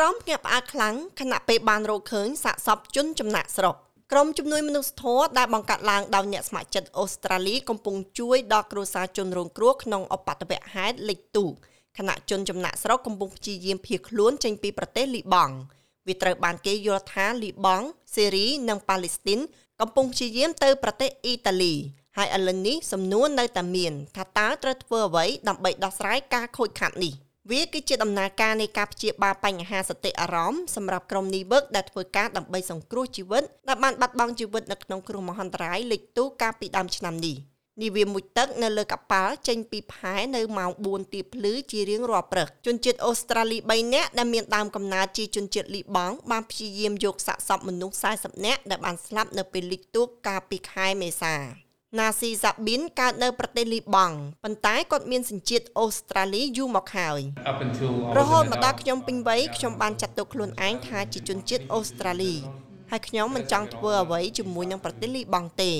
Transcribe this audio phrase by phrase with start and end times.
[0.00, 3.76] រម្មណ៍ភ្ញាក់ផ្អើលខ្លាំងខណៈពេលបានរកឃើញសាកសពជនចំណាក់ស្រុក
[4.12, 11.52] ក្រុមជំនួយមនុស្សធម៌ដែលបង្កើតឡើងដោយអ្នកស្ម័គ្រចិត្តអូស្ត្រាលីកំពុងជួយដល់គ្រួសារជនរងគ្រោះក្នុងឧបទ្ទវហេតុលិចទូក
[11.98, 15.54] ខណៈជនចំណាក់ស្រុកកំពុងព្យាយាមភៀសខ្លួនចេញពីប្រទេសលីបង់
[16.06, 19.40] វាត្រូវបានគេយល់ថាលីបង់សេរីនិងប៉ាឡេស្ទីន
[19.80, 21.74] កំពុងព្យាយាមទៅប្រទេសអ៊ីតាលី
[22.16, 27.14] ហើយឥឡូវនេះសំណួរនៅតែមានថាតើត្រូវធ្វើអ្វីដើម្បីដោះស្រាយការខូចខាតនេះ
[27.50, 37.36] វាគឺជាដំណើរការនៃការព្យាបាលបញ្ហាសតិអារម្មណ៍សម្រាប់ក្រុមនីវឹកដែលធ្វើការដើម្បីសង្គ្រោះជីវិតដែលបានបាត់បង់ជីវិតនៅក្នុងគ្រោះមហន្តរាយលេខទូកាលពីដើមឆ្នាំនេះ
[37.82, 57.20] នាវាមួយទឹកនៅលើកប៉ាល់ចេញពីផែនៅម៉ោង4ទៀបភ្លឺជារៀងរាល់ព្រឹកជនជាតិអូស្ត្រាលី3នាក់ដែលមានដើមកំណើតជាជនជាតិលីបង់បានព្យាយាមយកសាកសពមនុស្ស40នាក់ដែលបានស្លាប់នៅពេលលិចទូកកាលពីខែមេសា ណាស៊ីសាប៊ីនកើតនៅប្រទេសលីបង់ប៉ុន្តែគាត់មានសញ្ជាតិអូស្ត្រាលីយូរមកហើយ
[58.18, 62.34] រហូតមកដល់ខ្ញុំពេញវ័យខ្ញុំបានចាត់ទុកខ្លួនឯងថាជាជនជាតិអូស្ត្រាលី
[62.90, 65.72] ហើយខ្ញុំមិនចង់ធ្វើអ្វីជាមួយនឹងប្រទេសលីបង់ទេ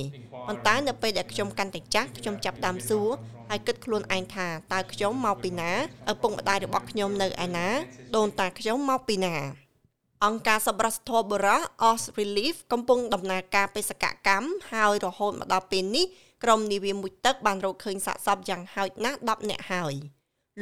[0.46, 3.08] ប៉ុន្តែនៅពេលដែលខ្ញុំកាន់តែចាស់ខ្ញុំចាប់តាមសួរ
[3.50, 5.70] ហើយគិតខ្លួនឯងថាតើខ្ញុំមកពីណា
[6.10, 7.68] ឪពុកម្ដាយរបស់ខ្ញុំនៅឯណា
[8.16, 9.34] ដូនតាខ្ញុំមកពីណា
[10.26, 16.06] អង្គការសម្រាប់ធម៌បុរស Os Relief កំពុងដំណើរការបេសកកម្មហើយរហូតមកដល់ពេលនេះ
[16.44, 19.94] ក្រុមនាវាមួយទឹកបានរកឃើញសាកសពយ៉ាងហោចណាស់10នាក់ហើយ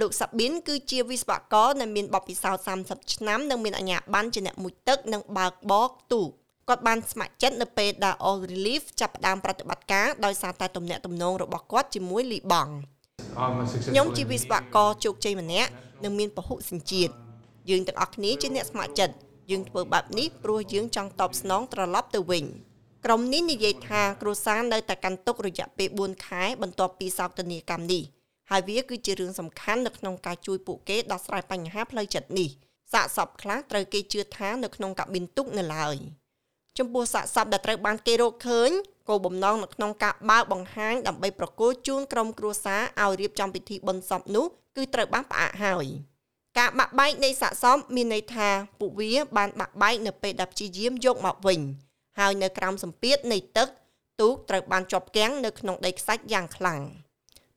[0.01, 6.29] លោកសាប៊ីនគឺជាវិស្វករដែលមានបទពិសោធន៍30ឆ្នាំនិងមានអាជ្ញាប័ណ្ណជាអ្នកមួយទឹកនិងបើកបរទូក
[6.69, 12.73] គាត់បានស្ម័គ្រចិត្តនៅពេលដែល All Relief ចាប់ផ្ដើមប្រតិបត្តិការដោយសារតែទំនាក់ទំនងរបស់គាត់ជាមួយលីបង់
[13.91, 15.71] ខ្ញុំជាវិស្វករជោគជ័យម្នាក់
[16.05, 17.13] និងមានពហុសញ្ជាតិ
[17.71, 19.15] យើងទាំងអស់គ្នាជាអ្នកស្ម័គ្រចិត្ត
[19.51, 22.45] យើងធ្វើបែបនេះព្រោះយើងចង់តបស្នងត្រឡប់ទៅវិញ
[23.05, 28.03] ក្រុមនេះនិយាយថាគ្រួសារនៅតែកាន់ទុករយៈពេល4ខែបន្ទាប់ពីសោកនាកម្មនេះ
[28.51, 32.49] ហើយវាគឺជារឿងសំខាន់នៅក្នុងការជួយពួកគេដោះស្រាយបញ្ហាផ្លូវចិត្តនេះ
[32.93, 35.97] សាកសពខ្លះត្រូវគេជឿថានៅក្នុងកាប៊ីនទូកនៅឡើយ
[36.79, 38.71] ចំពោះសាកសពដែលត្រូវបានគេរកឃើញ
[39.09, 44.47] គោលបំណងនៅក្នុងការបើកបង្ហាញដើម្បីប្រគល់ជូនក្រុមគ្រួសារឲ្យរៀបចំពិធីបុណ្យសពនោះ
[44.77, 45.87] គឺត្រូវបានផ្អាកហើយ
[46.59, 48.49] ការបាក់បែកនៃសាកសពមានន័យថា
[48.81, 51.61] ពួកវាបានបាក់បែកនៅពេលដែលព្យាយាមយកមកវិញ
[52.19, 53.69] ហើយនៅក្រោមសម្ពាធនៃទឹក
[54.21, 56.81] ទូកត្រូវបានជាប់គាំងនៅក្នុងដីខ្សាច់យ៉ាងខ្លាំង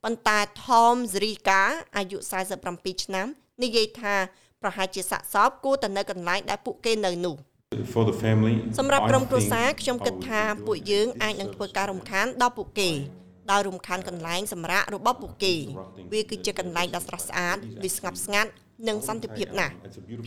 [0.03, 1.61] ប៉ុន្តែ Tom Zrika
[1.97, 2.17] អាយុ
[2.61, 3.27] 47ឆ្នាំ
[3.63, 4.15] និយាយថា
[4.61, 7.35] ប្រហែលជាសាកសពគួរតែនៅកន្លែងដែលពួកគេនៅនោះ
[7.93, 12.89] for the family សម្រាប់ក្រុមគ្រួសារខ្ញុំគិតថាពួកយើងអាចនឹងធ្វើការរំខានដល់ពួកគេ
[13.51, 15.53] ដោយរំខានកន្លែងសម្រាប់របស់ពួកគេ
[16.13, 18.51] វាគឺជាកន្លែងដ៏ស្រស់ស្អាតវាស្ងប់ស្ងាត់
[18.87, 19.73] និងសន្តិភាពណាស់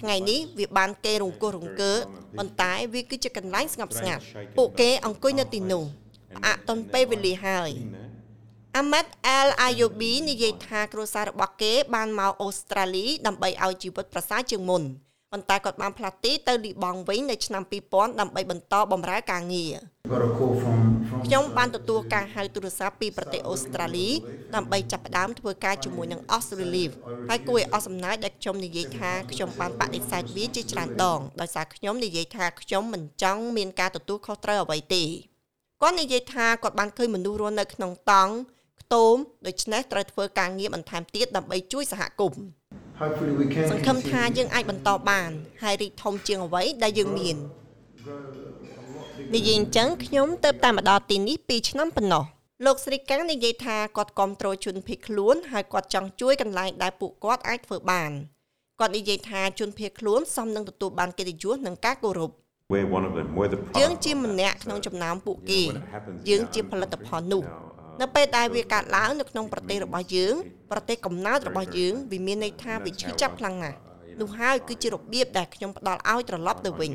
[0.01, 1.93] ថ្ងៃនេះវាបានគេរង្គោះរង្គើ
[2.39, 4.23] ប៉ុន្តែវាគឺជាកន្លែងស្ងប់ស្ងាត់
[4.57, 5.85] ពួកគេអង្គុយនៅទីនោះ
[6.37, 7.71] ផ្អាកតន់ពេលវេលាហើយ
[8.79, 14.83] អាម៉ាត់អែលអាយូប៊ីនិយាយថាគ្រួសាររបស់គេបានមកអូស្ត្រាលីដើម្បីឲ្យជីវិតប្រសើរជាងមុន
[15.35, 19.75] ប៉ុន្តែគាត់បានផ្លាស់ទីទៅលីបង់វិញនៅឆ្នាំ2000ដើម្បីបន្តបម្រើការងារ
[21.27, 24.09] ខ្ញុំបានទទួលការហៅទូរស័ព្ទពីប្រទេសអូស្ត្រាលី
[24.55, 26.91] ដើម្បីចាប់ផ្ដើមធ្វើការជាមួយនឹង Os Relief
[27.29, 35.05] ហើយគួរឲ្យអស់សំណើចដែលខ្ញុំនិយាយថាខ្ញុំបានបដិសេធវាជាច្រើនដងដោយសារខ្ញុំនិយាយថាខ្ញុំមិនចង់មានការទទួលខុសត្រូវអ្វីទេ
[35.83, 38.33] គាត់និយាយថាគាត់បានឃើញមនុស្សរស់នៅក្នុងតង់
[38.81, 42.43] ខ្ទមដូច្នេះត្រូវធ្វើការងារបន្ថែមទៀតដើម្បីជួយសហគមន៍
[43.73, 45.31] សង្ឃឹមថាយើងអាចបន្តបាន
[45.63, 47.37] ហើយរីកធំជាងអ្វីដែលយើងមាន
[49.35, 52.25] និយាយអញ្ចឹងខ្ញុំទៅតែមកដល់ទីនេះ2ឆ្នាំប៉ុណ្ណោះ
[52.65, 58.11] លោកស្រីកាំងនិយាយថាគាត់គ្រប់គ្រងជនភៀសខ្លួនហើយគាត់ចង់ជួយកន្លែងដែលពួកគាត់អាចធ្វើបាន
[58.81, 62.31] គាត់និយាយថាជនភៀសខ្លួនសមនឹងទទួលបានកិត្តិយសនិងការគោរព
[63.81, 65.63] យើងជាម្នាក់ក្នុងចំណោមពួកគេ
[66.29, 67.43] យើងជាផលិតផលនោះ
[68.01, 70.35] នៅពេលដែលវាកើតឡើងនៅក្នុងប្រទេសរបស់យើង
[70.73, 73.79] ប្រទេសកំណើតរបស់យើងវាមានន័យថាវាឈឺចាប់ខ្លាំងណាស់
[74.21, 76.93] នោះហើយគឺជារបៀបដែលខ្ញុំផ្ដល់ឲ្យត្រឡប់ទៅវិញ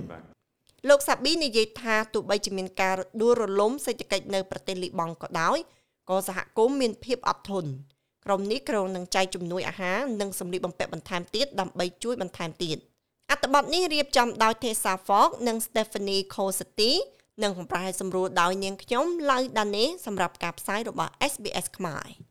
[0.90, 5.58] លោកសាប៊ីនិយាយថាទោះបីជាមានការដួលរលំសេដ្ឋកិច្ចនៅប្រទេសលីបង់ក៏ដោយ
[6.10, 7.70] ក៏សហគមន៍មានភាពអត់ធន់
[8.26, 12.78] ក្រុមនេះក្រុងនឹងចែកជំនួយអាហារនិងសម្លៀកបំពាក់បន្ថែមទៀតដើម្បីជួយបន្ថែមទៀត
[13.32, 16.92] អត្ថបទនេះរៀបចំដោយ Tessa Fogg និង Stephanie Cossetti
[17.44, 22.29] និងបំប្រែសម្រួលដោយនាងខ្ញុំឡៅដានេសម្រាប់ការផ្សាយរបស់ SBS ខ្មែរ